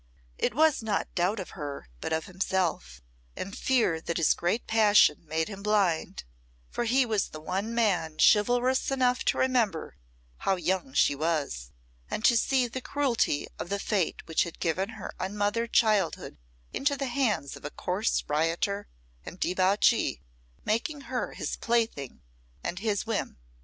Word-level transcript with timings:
It 0.39 0.55
was 0.55 0.81
not 0.81 1.13
doubt 1.13 1.39
of 1.39 1.51
her, 1.51 1.87
but 1.99 2.11
of 2.11 2.25
himself, 2.25 3.01
and 3.35 3.55
fear 3.55 4.01
that 4.01 4.17
his 4.17 4.33
great 4.33 4.65
passion 4.65 5.27
made 5.27 5.47
him 5.47 5.61
blind; 5.61 6.23
for 6.71 6.85
he 6.85 7.05
was 7.05 7.27
the 7.29 7.39
one 7.39 7.75
man 7.75 8.17
chivalrous 8.17 8.89
enough 8.89 9.23
to 9.25 9.37
remember 9.37 9.95
how 10.37 10.55
young 10.55 10.93
she 10.93 11.13
was, 11.13 11.71
and 12.09 12.25
to 12.25 12.35
see 12.35 12.67
the 12.67 12.81
cruelty 12.81 13.45
of 13.59 13.69
the 13.69 13.77
Fate 13.77 14.25
which 14.27 14.41
had 14.41 14.59
given 14.59 14.89
her 14.97 15.13
unmothered 15.19 15.71
childhood 15.71 16.39
into 16.73 16.97
the 16.97 17.05
hands 17.05 17.55
of 17.55 17.63
a 17.63 17.69
coarse 17.69 18.23
rioter 18.27 18.87
and 19.23 19.39
debauchee, 19.39 20.19
making 20.65 21.01
her 21.01 21.33
his 21.33 21.57
plaything 21.57 22.23
and 22.63 22.79
his 22.79 23.05
whim. 23.05 23.37